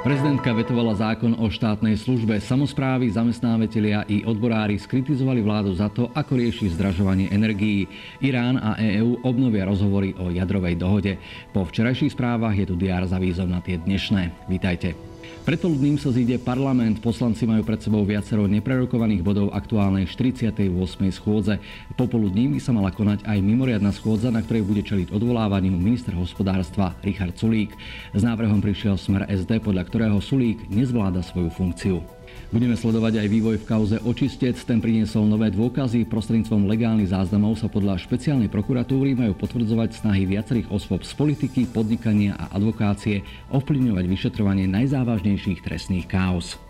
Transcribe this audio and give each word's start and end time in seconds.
Prezidentka 0.00 0.56
vetovala 0.56 0.96
zákon 0.96 1.36
o 1.36 1.52
štátnej 1.52 1.92
službe. 2.00 2.40
Samozprávy, 2.40 3.12
zamestnávateľia 3.12 4.08
i 4.08 4.24
odborári 4.24 4.80
skritizovali 4.80 5.44
vládu 5.44 5.76
za 5.76 5.92
to, 5.92 6.08
ako 6.16 6.40
rieši 6.40 6.72
zdražovanie 6.72 7.28
energií. 7.28 7.84
Irán 8.24 8.56
a 8.56 8.80
EÚ 8.80 9.20
obnovia 9.20 9.68
rozhovory 9.68 10.16
o 10.16 10.32
jadrovej 10.32 10.80
dohode. 10.80 11.20
Po 11.52 11.68
včerajších 11.68 12.16
správach 12.16 12.56
je 12.56 12.64
tu 12.64 12.80
diár 12.80 13.04
za 13.04 13.20
na 13.44 13.60
tie 13.60 13.76
dnešné. 13.76 14.48
Vítajte. 14.48 14.96
Predpoludným 15.40 15.96
sa 15.96 16.12
zíde 16.12 16.36
parlament. 16.36 17.00
Poslanci 17.00 17.48
majú 17.48 17.64
pred 17.64 17.80
sebou 17.80 18.04
viacero 18.04 18.44
neprerokovaných 18.44 19.24
bodov 19.24 19.48
aktuálnej 19.56 20.04
48. 20.04 20.68
schôdze. 21.10 21.56
Popoludní 21.96 22.52
by 22.52 22.60
sa 22.60 22.76
mala 22.76 22.92
konať 22.92 23.24
aj 23.24 23.38
mimoriadna 23.40 23.90
schôdza, 23.90 24.28
na 24.28 24.44
ktorej 24.44 24.68
bude 24.68 24.84
čeliť 24.84 25.08
odvolávaniu 25.10 25.72
minister 25.74 26.12
hospodárstva 26.12 26.92
Richard 27.00 27.34
Sulík. 27.40 27.72
S 28.12 28.20
návrhom 28.20 28.60
prišiel 28.60 29.00
smer 29.00 29.24
SD, 29.32 29.64
podľa 29.64 29.88
ktorého 29.88 30.18
Sulík 30.20 30.68
nezvláda 30.68 31.24
svoju 31.24 31.48
funkciu. 31.48 32.19
Budeme 32.50 32.74
sledovať 32.74 33.22
aj 33.22 33.28
vývoj 33.30 33.56
v 33.62 33.68
kauze 33.68 33.96
Očistec. 34.02 34.58
Ten 34.66 34.82
priniesol 34.82 35.26
nové 35.30 35.54
dôkazy. 35.54 36.02
Prostredníctvom 36.06 36.66
legálnych 36.66 37.14
záznamov 37.14 37.58
sa 37.58 37.70
podľa 37.70 37.98
špeciálnej 38.02 38.50
prokuratúry 38.50 39.14
majú 39.14 39.38
potvrdzovať 39.38 40.02
snahy 40.02 40.26
viacerých 40.26 40.66
osôb 40.70 41.06
z 41.06 41.14
politiky, 41.14 41.70
podnikania 41.70 42.34
a 42.34 42.50
advokácie 42.58 43.22
ovplyvňovať 43.54 44.04
vyšetrovanie 44.06 44.66
najzávažnejších 44.66 45.62
trestných 45.62 46.10
káuz. 46.10 46.69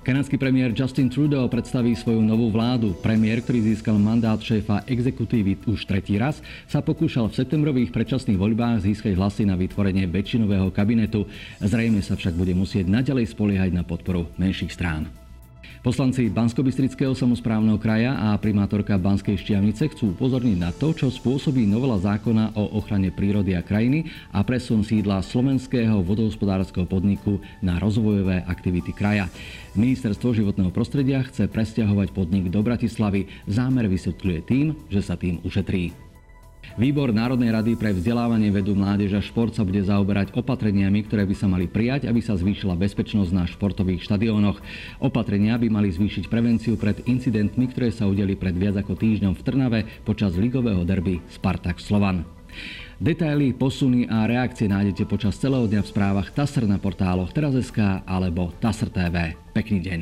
Kanadský 0.00 0.40
premiér 0.40 0.72
Justin 0.72 1.12
Trudeau 1.12 1.44
predstaví 1.52 1.92
svoju 1.92 2.24
novú 2.24 2.48
vládu. 2.48 2.96
Premiér, 2.98 3.44
ktorý 3.44 3.60
získal 3.68 4.00
mandát 4.00 4.40
šéfa 4.40 4.82
exekutívy 4.88 5.60
už 5.68 5.84
tretí 5.84 6.16
raz, 6.16 6.40
sa 6.66 6.80
pokúšal 6.80 7.28
v 7.28 7.36
septembrových 7.36 7.92
predčasných 7.92 8.40
voľbách 8.40 8.88
získať 8.88 9.12
hlasy 9.12 9.44
na 9.44 9.60
vytvorenie 9.60 10.08
väčšinového 10.08 10.72
kabinetu. 10.72 11.28
Zrejme 11.60 12.00
sa 12.00 12.16
však 12.16 12.32
bude 12.32 12.56
musieť 12.56 12.88
naďalej 12.88 13.36
spoliehať 13.36 13.70
na 13.76 13.84
podporu 13.84 14.30
menších 14.40 14.72
strán. 14.72 15.19
Poslanci 15.80 16.28
Banskobistrického 16.28 17.16
samozprávneho 17.16 17.80
kraja 17.80 18.12
a 18.12 18.36
primátorka 18.36 19.00
Banskej 19.00 19.40
Štiavnice 19.40 19.88
chcú 19.88 20.12
upozorniť 20.12 20.56
na 20.60 20.76
to, 20.76 20.92
čo 20.92 21.08
spôsobí 21.08 21.64
novela 21.64 21.96
zákona 21.96 22.52
o 22.52 22.76
ochrane 22.76 23.08
prírody 23.08 23.56
a 23.56 23.64
krajiny 23.64 24.04
a 24.28 24.44
presun 24.44 24.84
sídla 24.84 25.24
slovenského 25.24 26.04
vodohospodárskeho 26.04 26.84
podniku 26.84 27.40
na 27.64 27.80
rozvojové 27.80 28.44
aktivity 28.44 28.92
kraja. 28.92 29.32
Ministerstvo 29.72 30.36
životného 30.36 30.68
prostredia 30.68 31.24
chce 31.24 31.48
presťahovať 31.48 32.12
podnik 32.12 32.52
do 32.52 32.60
Bratislavy. 32.60 33.32
Zámer 33.48 33.88
vysvetľuje 33.88 34.38
tým, 34.44 34.76
že 34.92 35.00
sa 35.00 35.16
tým 35.16 35.40
ušetrí. 35.48 36.09
Výbor 36.78 37.10
Národnej 37.10 37.50
rady 37.50 37.74
pre 37.74 37.90
vzdelávanie 37.90 38.54
vedu 38.54 38.78
mládež 38.78 39.18
a 39.18 39.22
šport 39.24 39.50
sa 39.50 39.66
bude 39.66 39.82
zaoberať 39.82 40.30
opatreniami, 40.38 41.02
ktoré 41.02 41.26
by 41.26 41.34
sa 41.34 41.50
mali 41.50 41.66
prijať, 41.66 42.06
aby 42.06 42.22
sa 42.22 42.38
zvýšila 42.38 42.78
bezpečnosť 42.78 43.30
na 43.34 43.48
športových 43.50 44.06
štadiónoch. 44.06 44.62
Opatrenia 45.02 45.58
by 45.58 45.66
mali 45.66 45.90
zvýšiť 45.90 46.30
prevenciu 46.30 46.78
pred 46.78 47.02
incidentmi, 47.10 47.66
ktoré 47.66 47.90
sa 47.90 48.06
udeli 48.06 48.38
pred 48.38 48.54
viac 48.54 48.78
ako 48.78 48.94
týždňom 48.94 49.34
v 49.34 49.42
Trnave 49.42 49.80
počas 50.06 50.38
ligového 50.38 50.86
derby 50.86 51.18
Spartak 51.26 51.82
Slovan. 51.82 52.22
Detaily, 53.00 53.56
posuny 53.56 54.04
a 54.06 54.28
reakcie 54.28 54.68
nájdete 54.68 55.08
počas 55.08 55.40
celého 55.40 55.64
dňa 55.64 55.80
v 55.80 55.90
správach 55.90 56.28
TASR 56.36 56.68
na 56.68 56.76
portáloch 56.76 57.32
teraz.sk 57.32 58.04
alebo 58.04 58.52
TASR 58.60 58.92
TV. 58.92 59.32
Pekný 59.56 59.80
deň. 59.80 60.00